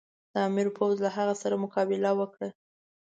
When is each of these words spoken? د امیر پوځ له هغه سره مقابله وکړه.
د 0.33 0.35
امیر 0.47 0.67
پوځ 0.77 0.95
له 1.05 1.09
هغه 1.17 1.33
سره 1.41 1.61
مقابله 1.63 2.11
وکړه. 2.19 2.49